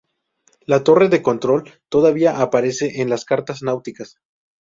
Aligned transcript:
La 0.65 0.83
torre 0.83 1.09
de 1.09 1.21
control 1.21 1.75
todavía 1.87 2.41
aparece 2.41 3.01
en 3.03 3.09
las 3.11 3.23
cartas 3.23 3.61
náuticas. 3.61 4.17